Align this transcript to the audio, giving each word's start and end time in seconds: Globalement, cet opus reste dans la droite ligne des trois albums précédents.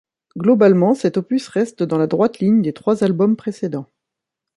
Globalement, 0.35 0.95
cet 0.95 1.17
opus 1.17 1.47
reste 1.47 1.83
dans 1.83 1.99
la 1.99 2.07
droite 2.07 2.39
ligne 2.39 2.63
des 2.63 2.73
trois 2.73 3.03
albums 3.03 3.35
précédents. 3.37 3.85